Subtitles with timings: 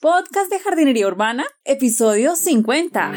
[0.00, 3.12] Podcast de Jardinería Urbana, episodio 50.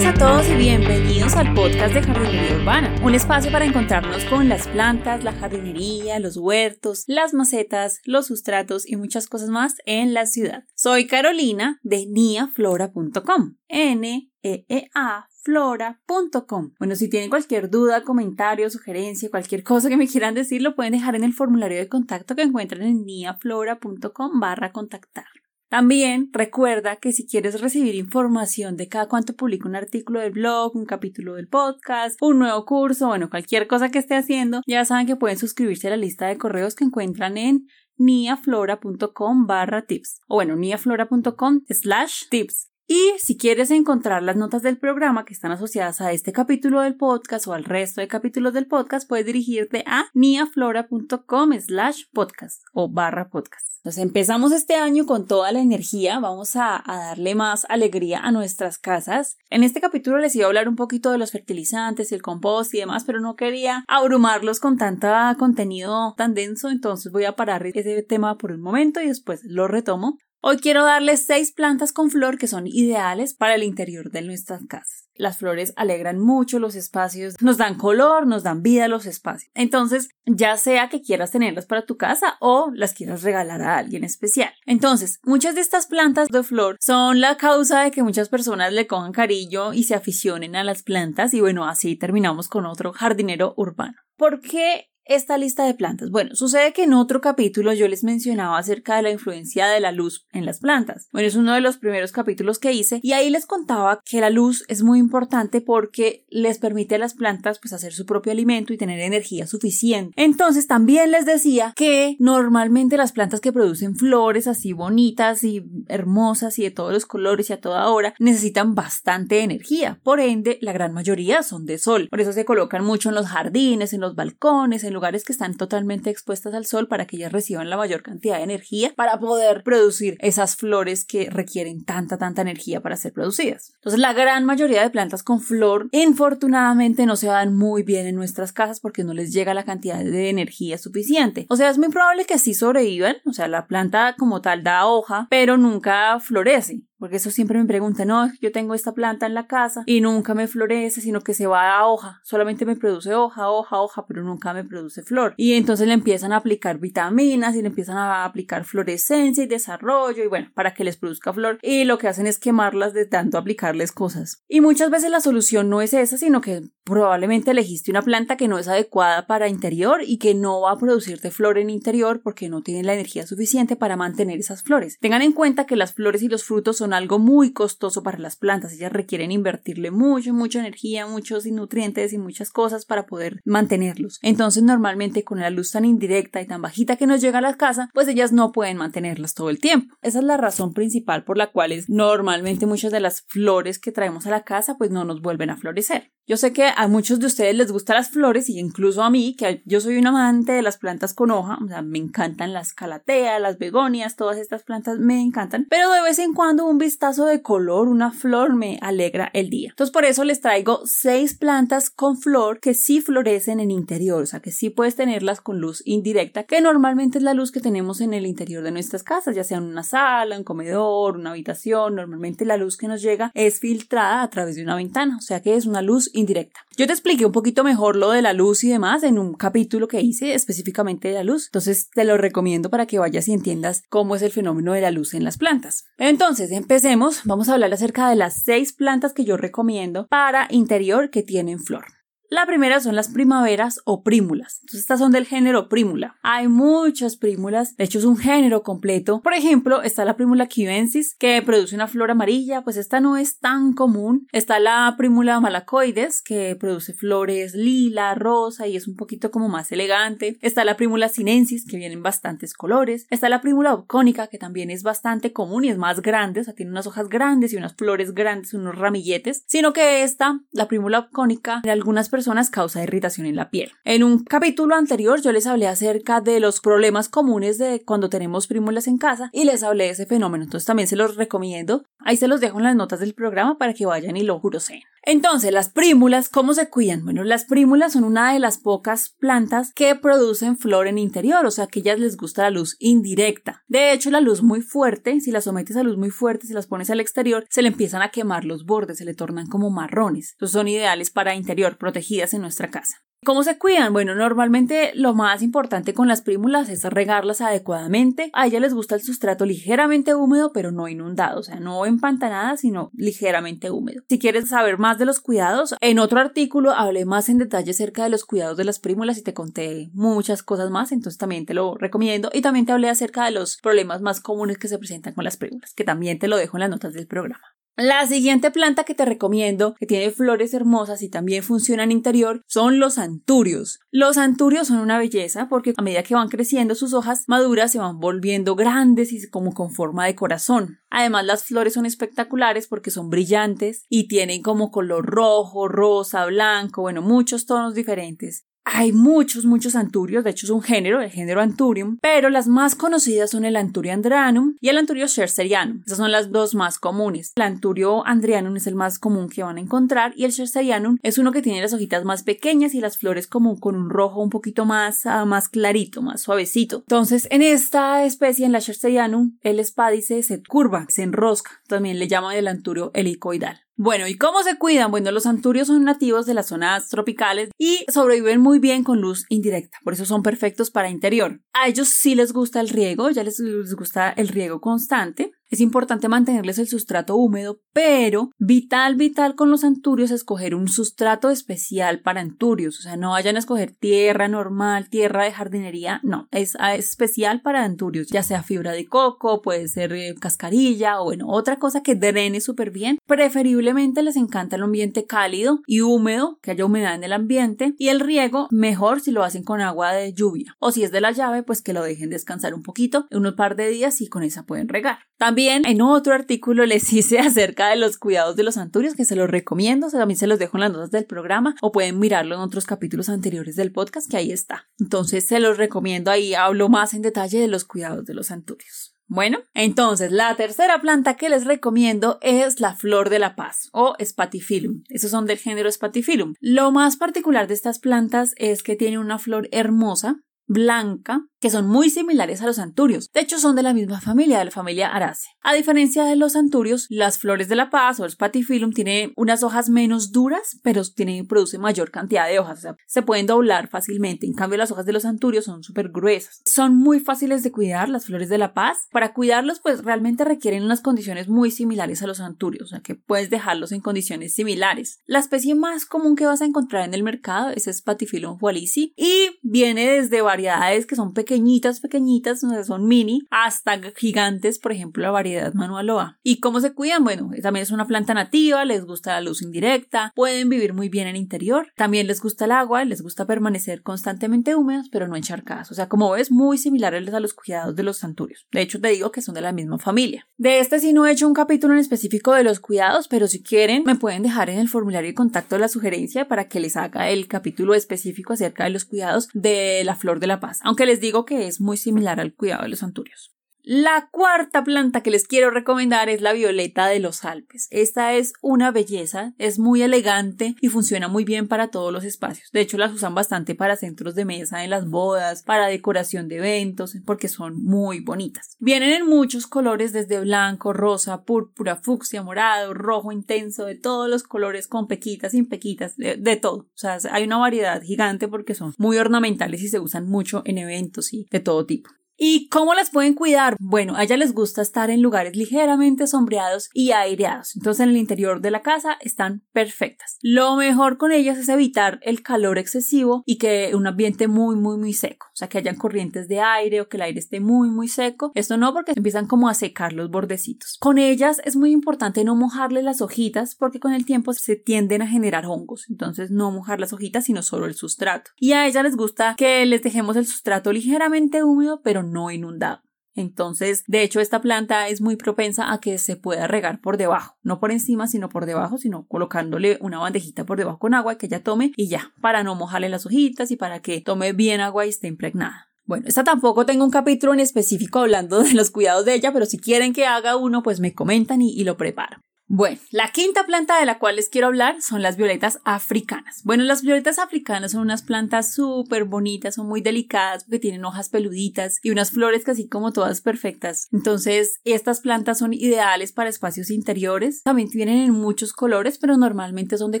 [0.10, 4.66] A todos y bienvenidos al podcast de Jardinería Urbana, un espacio para encontrarnos con las
[4.66, 10.26] plantas, la jardinería, los huertos, las macetas, los sustratos y muchas cosas más en la
[10.26, 10.64] ciudad.
[10.74, 13.54] Soy Carolina de niaflora.com.
[13.68, 16.72] N e e a flora.com.
[16.80, 20.94] Bueno, si tienen cualquier duda, comentario, sugerencia, cualquier cosa que me quieran decir, lo pueden
[20.94, 25.26] dejar en el formulario de contacto que encuentran en niaflora.com barra contactar.
[25.70, 30.74] También recuerda que si quieres recibir información de cada cuanto publico un artículo del blog,
[30.74, 35.06] un capítulo del podcast, un nuevo curso, bueno, cualquier cosa que esté haciendo, ya saben
[35.06, 37.66] que pueden suscribirse a la lista de correos que encuentran en
[37.98, 42.69] niaflora.com barra tips o bueno, niaflora.com slash tips.
[42.92, 46.96] Y si quieres encontrar las notas del programa que están asociadas a este capítulo del
[46.96, 52.88] podcast o al resto de capítulos del podcast, puedes dirigirte a niaflora.com slash podcast o
[52.88, 53.64] barra podcast.
[53.76, 58.76] Entonces empezamos este año con toda la energía, vamos a, darle más alegría a nuestras
[58.76, 59.36] casas.
[59.50, 62.78] En este capítulo les iba a hablar un poquito de los fertilizantes el compost y
[62.78, 65.06] demás, pero no quería abrumarlos con tanto
[65.38, 69.68] contenido tan denso, entonces voy a parar ese tema por un momento y después lo
[69.68, 70.18] retomo.
[70.42, 74.64] Hoy quiero darles seis plantas con flor que son ideales para el interior de nuestras
[74.66, 75.06] casas.
[75.14, 79.52] Las flores alegran mucho los espacios, nos dan color, nos dan vida a los espacios.
[79.52, 84.02] Entonces, ya sea que quieras tenerlas para tu casa o las quieras regalar a alguien
[84.02, 84.50] especial.
[84.64, 88.86] Entonces, muchas de estas plantas de flor son la causa de que muchas personas le
[88.86, 93.52] cojan cariño y se aficionen a las plantas y bueno, así terminamos con otro jardinero
[93.58, 93.98] urbano.
[94.16, 96.10] ¿Por qué esta lista de plantas?
[96.10, 99.92] Bueno, sucede que en otro capítulo yo les mencionaba acerca de la influencia de la
[99.92, 101.08] luz en las plantas.
[101.12, 104.30] Bueno, es uno de los primeros capítulos que hice y ahí les contaba que la
[104.30, 108.72] luz es muy importante porque les permite a las plantas pues hacer su propio alimento
[108.72, 110.14] y tener energía suficiente.
[110.16, 116.58] Entonces también les decía que normalmente las plantas que producen flores así bonitas y hermosas
[116.58, 119.98] y de todos los colores y a toda hora necesitan bastante energía.
[120.04, 122.08] Por ende, la gran mayoría son de sol.
[122.08, 125.56] Por eso se colocan mucho en los jardines, en los balcones, en lugares que están
[125.56, 129.62] totalmente expuestas al sol para que ellas reciban la mayor cantidad de energía para poder
[129.62, 133.72] producir esas flores que requieren tanta, tanta energía para ser producidas.
[133.76, 138.14] Entonces, la gran mayoría de plantas con flor, infortunadamente, no se dan muy bien en
[138.14, 141.46] nuestras casas porque no les llega la cantidad de energía suficiente.
[141.48, 144.84] O sea, es muy probable que sí sobrevivan, o sea, la planta como tal da
[144.84, 146.82] hoja, pero nunca florece.
[147.00, 150.34] Porque eso siempre me preguntan, no, yo tengo esta planta en la casa y nunca
[150.34, 154.22] me florece, sino que se va a hoja, solamente me produce hoja, hoja, hoja, pero
[154.22, 155.32] nunca me produce flor.
[155.38, 160.22] Y entonces le empiezan a aplicar vitaminas y le empiezan a aplicar florescencia y desarrollo
[160.22, 161.58] y bueno, para que les produzca flor.
[161.62, 164.44] Y lo que hacen es quemarlas de tanto aplicarles cosas.
[164.46, 168.48] Y muchas veces la solución no es esa, sino que probablemente elegiste una planta que
[168.48, 172.48] no es adecuada para interior y que no va a producirte flor en interior porque
[172.48, 174.98] no tiene la energía suficiente para mantener esas flores.
[175.00, 178.36] Tengan en cuenta que las flores y los frutos son algo muy costoso para las
[178.36, 178.72] plantas.
[178.72, 184.18] Ellas requieren invertirle mucho, mucha energía, muchos nutrientes y muchas cosas para poder mantenerlos.
[184.22, 187.56] Entonces, normalmente con la luz tan indirecta y tan bajita que nos llega a la
[187.56, 189.94] casa, pues ellas no pueden mantenerlas todo el tiempo.
[190.02, 194.26] Esa es la razón principal por la cual normalmente muchas de las flores que traemos
[194.26, 196.10] a la casa pues no nos vuelven a florecer.
[196.26, 199.34] Yo sé que a muchos de ustedes les gustan las flores y incluso a mí,
[199.36, 202.72] que yo soy un amante de las plantas con hoja, o sea, me encantan las
[202.72, 207.26] calateas, las begonias, todas estas plantas me encantan, pero de vez en cuando un vistazo
[207.26, 209.68] de color, una flor me alegra el día.
[209.70, 214.26] Entonces por eso les traigo seis plantas con flor que sí florecen en interior, o
[214.26, 218.00] sea, que sí puedes tenerlas con luz indirecta, que normalmente es la luz que tenemos
[218.00, 221.94] en el interior de nuestras casas, ya sea en una sala, un comedor, una habitación,
[221.94, 225.40] normalmente la luz que nos llega es filtrada a través de una ventana, o sea
[225.40, 226.60] que es una luz indirecta.
[226.80, 229.86] Yo te expliqué un poquito mejor lo de la luz y demás en un capítulo
[229.86, 231.48] que hice específicamente de la luz.
[231.48, 234.90] Entonces te lo recomiendo para que vayas y entiendas cómo es el fenómeno de la
[234.90, 235.84] luz en las plantas.
[235.98, 237.20] Entonces, empecemos.
[237.24, 241.60] Vamos a hablar acerca de las seis plantas que yo recomiendo para interior que tienen
[241.60, 241.99] flor.
[242.32, 244.58] La primera son las primaveras o prímulas.
[244.60, 246.14] Entonces estas son del género prímula.
[246.22, 249.20] Hay muchas prímulas, de hecho es un género completo.
[249.20, 253.40] Por ejemplo, está la prímula cubensis que produce una flor amarilla, pues esta no es
[253.40, 254.28] tan común.
[254.30, 259.72] Está la prímula malacoides que produce flores lila, rosa y es un poquito como más
[259.72, 260.38] elegante.
[260.40, 263.08] Está la prímula sinensis que vienen bastantes colores.
[263.10, 266.54] Está la prímula obcónica que también es bastante común y es más grande, o sea,
[266.54, 269.42] tiene unas hojas grandes y unas flores grandes, unos ramilletes.
[269.48, 273.72] Sino que esta, la prímula obcónica, de algunas personas personas causa irritación en la piel.
[273.82, 278.46] En un capítulo anterior yo les hablé acerca de los problemas comunes de cuando tenemos
[278.46, 282.16] prímulas en casa y les hablé de ese fenómeno, entonces también se los recomiendo Ahí
[282.16, 284.82] se los dejo en las notas del programa para que vayan y lo juroseen.
[285.02, 287.04] Entonces, las prímulas, ¿cómo se cuidan?
[287.04, 291.50] Bueno, las prímulas son una de las pocas plantas que producen flor en interior, o
[291.50, 293.62] sea que ellas les gusta la luz indirecta.
[293.66, 296.66] De hecho, la luz muy fuerte, si las sometes a luz muy fuerte, si las
[296.66, 300.32] pones al exterior, se le empiezan a quemar los bordes, se le tornan como marrones.
[300.32, 302.98] Entonces son ideales para interior, protegidas en nuestra casa.
[303.22, 303.92] ¿Cómo se cuidan?
[303.92, 308.30] Bueno, normalmente lo más importante con las prímulas es regarlas adecuadamente.
[308.32, 312.56] A ellas les gusta el sustrato ligeramente húmedo, pero no inundado, o sea, no empantanada,
[312.56, 314.02] sino ligeramente húmedo.
[314.08, 318.04] Si quieres saber más de los cuidados, en otro artículo hablé más en detalle acerca
[318.04, 321.52] de los cuidados de las prímulas y te conté muchas cosas más, entonces también te
[321.52, 322.30] lo recomiendo.
[322.32, 325.36] Y también te hablé acerca de los problemas más comunes que se presentan con las
[325.36, 327.44] prímulas, que también te lo dejo en las notas del programa.
[327.82, 332.42] La siguiente planta que te recomiendo, que tiene flores hermosas y también funciona en interior,
[332.46, 333.80] son los anturios.
[333.90, 337.78] Los anturios son una belleza porque a medida que van creciendo sus hojas maduras se
[337.78, 340.80] van volviendo grandes y como con forma de corazón.
[340.90, 346.82] Además las flores son espectaculares porque son brillantes y tienen como color rojo, rosa, blanco,
[346.82, 348.44] bueno, muchos tonos diferentes.
[348.72, 352.76] Hay muchos, muchos anturios, de hecho es un género, el género Anturium, pero las más
[352.76, 355.82] conocidas son el Anturio andreanum y el Anturio scherserianum.
[355.84, 357.32] Esas son las dos más comunes.
[357.34, 361.18] El Anturio andreanum es el más común que van a encontrar y el scherserianum es
[361.18, 364.30] uno que tiene las hojitas más pequeñas y las flores como con un rojo un
[364.30, 366.76] poquito más, ah, más clarito, más suavecito.
[366.78, 371.60] Entonces, en esta especie, en la scherserianum, el espádice se curva, se enrosca.
[371.66, 373.62] También le llaman el Anturio helicoidal.
[373.82, 374.90] Bueno, ¿y cómo se cuidan?
[374.90, 379.24] Bueno, los anturios son nativos de las zonas tropicales y sobreviven muy bien con luz
[379.30, 381.40] indirecta, por eso son perfectos para interior.
[381.54, 385.60] A ellos sí les gusta el riego, ya les, les gusta el riego constante, es
[385.60, 392.00] importante mantenerles el sustrato húmedo, pero vital, vital con los anturios escoger un sustrato especial
[392.00, 392.78] para anturios.
[392.78, 397.64] O sea, no vayan a escoger tierra normal, tierra de jardinería, no, es, especial para
[397.64, 401.96] anturios, ya sea fibra de coco, puede ser eh, cascarilla o bueno, otra cosa que
[401.96, 402.98] drene súper bien.
[403.06, 407.88] Preferiblemente les encanta el ambiente cálido y húmedo, que haya humedad en el ambiente y
[407.88, 411.10] el riego mejor si lo hacen con agua de lluvia o si es de la
[411.10, 414.44] llave, pues que lo dejen descansar un poquito, unos par de días y con esa
[414.44, 415.00] pueden regar.
[415.18, 419.16] También en otro artículo les hice acerca de los cuidados de los anturios, que se
[419.16, 422.40] los recomiendo, también se los dejo en las notas del programa o pueden mirarlo en
[422.40, 424.68] otros capítulos anteriores del podcast, que ahí está.
[424.78, 428.94] Entonces se los recomiendo, ahí hablo más en detalle de los cuidados de los anturios.
[429.12, 433.96] Bueno, entonces la tercera planta que les recomiendo es la flor de la paz o
[434.00, 434.84] Spatifilum.
[434.88, 436.34] Esos son del género Spatifilum.
[436.38, 440.20] Lo más particular de estas plantas es que tiene una flor hermosa,
[440.50, 443.08] blanca, que son muy similares a los anturios.
[443.14, 445.32] De hecho, son de la misma familia, de la familia Araceae.
[445.42, 449.44] A diferencia de los anturios, las flores de la paz o el spatifilum tienen unas
[449.44, 452.58] hojas menos duras, pero tienen, produce mayor cantidad de hojas.
[452.58, 454.26] O sea, se pueden doblar fácilmente.
[454.26, 456.42] En cambio, las hojas de los anturios son súper gruesas.
[456.44, 458.88] Son muy fáciles de cuidar, las flores de la paz.
[458.90, 462.96] Para cuidarlos, pues realmente requieren unas condiciones muy similares a los anturios, o sea, que
[462.96, 464.98] puedes dejarlos en condiciones similares.
[465.06, 469.38] La especie más común que vas a encontrar en el mercado es Spatifilum walisi y
[469.42, 475.52] viene desde variedades que son pequeñitas, pequeñitas, son mini, hasta gigantes, por ejemplo, la variedad
[475.52, 476.18] manualoa.
[476.22, 477.04] ¿Y cómo se cuidan?
[477.04, 481.06] Bueno, también es una planta nativa, les gusta la luz indirecta, pueden vivir muy bien
[481.06, 485.70] en interior, también les gusta el agua, les gusta permanecer constantemente húmedos, pero no encharcadas.
[485.70, 488.46] O sea, como ves, muy similares a los cuidados de los santurios.
[488.50, 490.26] De hecho, te digo que son de la misma familia.
[490.38, 493.42] De este sí no he hecho un capítulo en específico de los cuidados, pero si
[493.42, 497.10] quieren, me pueden dejar en el formulario de contacto la sugerencia para que les haga
[497.10, 500.60] el capítulo específico acerca de los cuidados de la flor de la paz.
[500.62, 503.34] Aunque les digo que es muy similar al cuidado de los anturios.
[503.62, 507.68] La cuarta planta que les quiero recomendar es la violeta de los Alpes.
[507.70, 512.50] Esta es una belleza, es muy elegante y funciona muy bien para todos los espacios.
[512.52, 516.38] De hecho, las usan bastante para centros de mesa en las bodas, para decoración de
[516.38, 518.56] eventos, porque son muy bonitas.
[518.58, 524.22] Vienen en muchos colores, desde blanco, rosa, púrpura, fucsia, morado, rojo intenso, de todos los
[524.22, 526.60] colores, con pequitas, sin pequitas, de, de todo.
[526.60, 530.58] O sea, hay una variedad gigante porque son muy ornamentales y se usan mucho en
[530.58, 531.90] eventos y de todo tipo.
[532.22, 533.56] ¿Y cómo las pueden cuidar?
[533.58, 537.56] Bueno, a ellas les gusta estar en lugares ligeramente sombreados y aireados.
[537.56, 540.18] Entonces en el interior de la casa están perfectas.
[540.20, 544.76] Lo mejor con ellas es evitar el calor excesivo y que un ambiente muy, muy,
[544.76, 545.28] muy seco.
[545.32, 548.32] O sea, que hayan corrientes de aire o que el aire esté muy, muy seco.
[548.34, 550.76] Esto no porque empiezan como a secar los bordecitos.
[550.78, 555.00] Con ellas es muy importante no mojarle las hojitas porque con el tiempo se tienden
[555.00, 555.86] a generar hongos.
[555.88, 558.32] Entonces no mojar las hojitas sino solo el sustrato.
[558.36, 562.82] Y a ellas les gusta que les dejemos el sustrato ligeramente húmedo pero no inundado.
[563.14, 567.36] Entonces, de hecho, esta planta es muy propensa a que se pueda regar por debajo,
[567.42, 571.26] no por encima, sino por debajo, sino colocándole una bandejita por debajo con agua que
[571.26, 574.86] ella tome y ya, para no mojarle las hojitas y para que tome bien agua
[574.86, 575.68] y esté impregnada.
[575.84, 579.44] Bueno, esta tampoco tengo un capítulo en específico hablando de los cuidados de ella, pero
[579.44, 582.18] si quieren que haga uno, pues me comentan y, y lo preparo.
[582.52, 586.42] Bueno, la quinta planta de la cual les quiero hablar son las violetas africanas.
[586.42, 591.10] Bueno, las violetas africanas son unas plantas súper bonitas, son muy delicadas porque tienen hojas
[591.10, 593.86] peluditas y unas flores casi como todas perfectas.
[593.92, 597.44] Entonces, estas plantas son ideales para espacios interiores.
[597.44, 600.00] También tienen en muchos colores, pero normalmente son de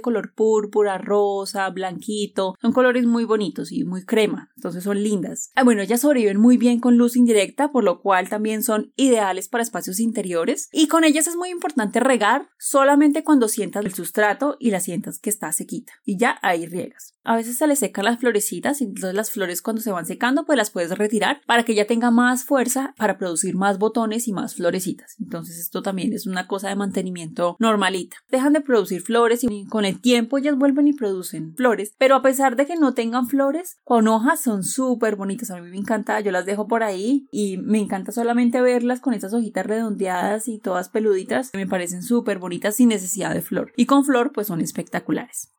[0.00, 2.56] color púrpura, rosa, blanquito.
[2.60, 5.52] Son colores muy bonitos y muy crema, entonces son lindas.
[5.54, 9.48] Ah, bueno, ellas sobreviven muy bien con luz indirecta, por lo cual también son ideales
[9.48, 10.68] para espacios interiores.
[10.72, 15.18] Y con ellas es muy importante regar solamente cuando sientas el sustrato y la sientas
[15.18, 15.92] que está sequita.
[16.04, 17.14] Y ya ahí riegas.
[17.22, 20.46] A veces se le secan las florecitas y entonces las flores cuando se van secando
[20.46, 24.32] pues las puedes retirar para que ya tenga más fuerza para producir más botones y
[24.32, 25.16] más florecitas.
[25.20, 28.16] Entonces esto también es una cosa de mantenimiento normalita.
[28.30, 31.94] Dejan de producir flores y con el tiempo ellas vuelven y producen flores.
[31.98, 35.50] Pero a pesar de que no tengan flores, con hojas son súper bonitas.
[35.50, 39.12] A mí me encanta, yo las dejo por ahí y me encanta solamente verlas con
[39.12, 41.50] esas hojitas redondeadas y todas peluditas.
[41.52, 43.72] Me parecen súper bonitas sin necesidad de flor.
[43.76, 45.52] Y con flor pues son espectaculares.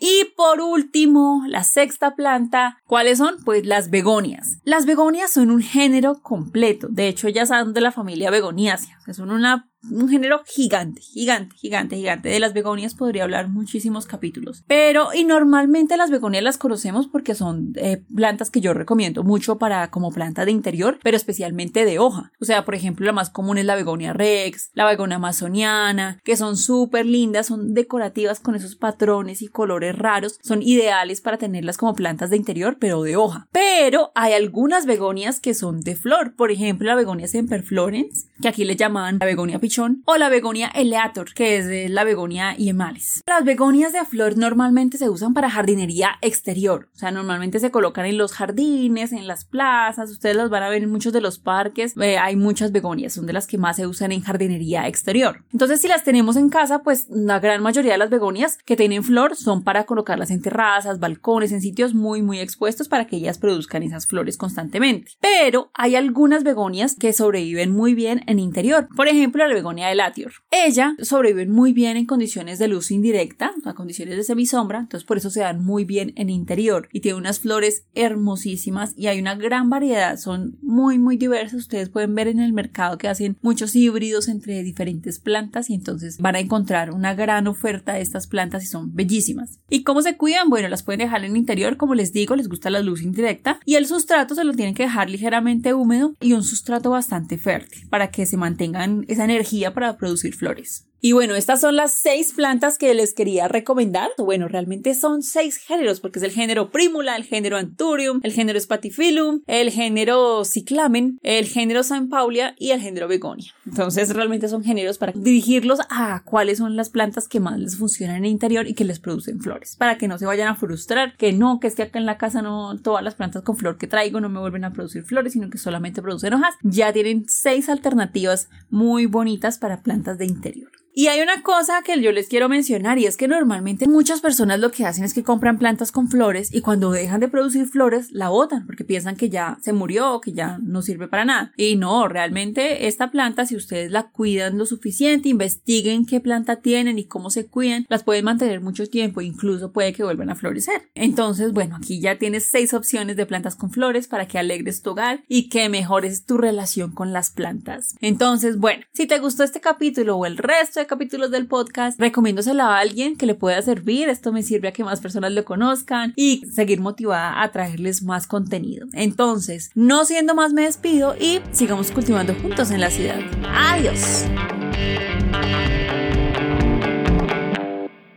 [0.00, 3.36] Y por último, la sexta planta, ¿cuáles son?
[3.44, 4.58] Pues las begonias.
[4.62, 6.86] Las begonias son un género completo.
[6.88, 8.96] De hecho, ellas son de la familia begoniácea.
[9.12, 12.28] son una un género gigante, gigante, gigante, gigante.
[12.28, 14.64] De las begonias podría hablar muchísimos capítulos.
[14.66, 19.58] Pero, y normalmente las begonias las conocemos porque son eh, plantas que yo recomiendo mucho
[19.58, 22.32] para como planta de interior, pero especialmente de hoja.
[22.40, 26.36] O sea, por ejemplo, la más común es la begonia rex, la begonia amazoniana, que
[26.36, 30.38] son súper lindas, son decorativas con esos patrones y colores raros.
[30.42, 33.48] Son ideales para tenerlas como plantas de interior, pero de hoja.
[33.52, 36.34] Pero hay algunas begonias que son de flor.
[36.34, 39.58] Por ejemplo, la begonia semperflorens, que aquí le llaman la begonia
[40.04, 43.22] o la begonia eleator, que es la begonia yemales.
[43.26, 48.06] Las begonias de flor normalmente se usan para jardinería exterior, o sea, normalmente se colocan
[48.06, 51.38] en los jardines, en las plazas, ustedes las van a ver en muchos de los
[51.38, 55.44] parques, eh, hay muchas begonias, son de las que más se usan en jardinería exterior.
[55.52, 59.04] Entonces, si las tenemos en casa, pues la gran mayoría de las begonias que tienen
[59.04, 63.38] flor son para colocarlas en terrazas, balcones, en sitios muy, muy expuestos para que ellas
[63.38, 65.12] produzcan esas flores constantemente.
[65.20, 68.88] Pero hay algunas begonias que sobreviven muy bien en interior.
[68.96, 70.32] Por ejemplo, la begonia de latior.
[70.50, 75.16] Ella sobrevive muy bien en condiciones de luz indirecta, a condiciones de semisombra, entonces por
[75.16, 79.34] eso se dan muy bien en interior y tiene unas flores hermosísimas y hay una
[79.34, 83.74] gran variedad, son muy muy diversas, ustedes pueden ver en el mercado que hacen muchos
[83.74, 88.62] híbridos entre diferentes plantas y entonces van a encontrar una gran oferta de estas plantas
[88.62, 89.58] y son bellísimas.
[89.68, 90.48] ¿Y cómo se cuidan?
[90.48, 93.74] Bueno, las pueden dejar en interior, como les digo, les gusta la luz indirecta y
[93.74, 98.10] el sustrato se lo tienen que dejar ligeramente húmedo y un sustrato bastante fértil para
[98.10, 100.86] que se mantengan esa energía para producir flores.
[101.00, 104.10] Y bueno, estas son las seis plantas que les quería recomendar.
[104.18, 108.58] Bueno, realmente son seis géneros, porque es el género Primula, el género Anturium, el género
[108.58, 113.52] Spatifilum, el género Cyclamen, el género San Paulia y el género Begonia.
[113.64, 118.16] Entonces, realmente son géneros para dirigirlos a cuáles son las plantas que más les funcionan
[118.16, 121.16] en el interior y que les producen flores, para que no se vayan a frustrar,
[121.16, 123.78] que no, que es que acá en la casa no todas las plantas con flor
[123.78, 126.56] que traigo no me vuelven a producir flores, sino que solamente producen hojas.
[126.62, 130.72] Ya tienen seis alternativas muy bonitas para plantas de interior.
[130.98, 134.58] Y hay una cosa que yo les quiero mencionar y es que normalmente muchas personas
[134.58, 138.10] lo que hacen es que compran plantas con flores y cuando dejan de producir flores
[138.10, 141.52] la botan porque piensan que ya se murió o que ya no sirve para nada.
[141.56, 146.98] Y no, realmente esta planta si ustedes la cuidan lo suficiente, investiguen qué planta tienen
[146.98, 150.90] y cómo se cuidan, las pueden mantener mucho tiempo, incluso puede que vuelvan a florecer.
[150.96, 154.90] Entonces, bueno, aquí ya tienes seis opciones de plantas con flores para que alegres tu
[154.90, 157.94] hogar y que mejores tu relación con las plantas.
[158.00, 162.64] Entonces, bueno, si te gustó este capítulo o el resto de capítulos del podcast, recomiéndoselo
[162.64, 164.08] a alguien que le pueda servir.
[164.08, 168.26] Esto me sirve a que más personas lo conozcan y seguir motivada a traerles más
[168.26, 168.88] contenido.
[168.92, 173.20] Entonces, no siendo más, me despido y sigamos cultivando juntos en la ciudad.
[173.54, 174.24] Adiós.